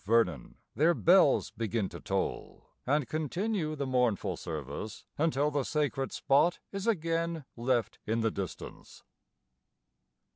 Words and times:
Vernon 0.03 0.55
their 0.75 0.95
bells 0.95 1.51
begin 1.51 1.87
to 1.89 1.99
toll, 1.99 2.65
and 2.87 3.07
continue 3.07 3.75
the 3.75 3.85
mournful 3.85 4.35
service 4.35 5.05
until 5.15 5.51
the 5.51 5.63
sacred 5.63 6.11
spot 6.11 6.57
is 6.71 6.87
again 6.87 7.45
left 7.55 7.99
in 8.07 8.21
the 8.21 8.31
distance. 8.31 9.03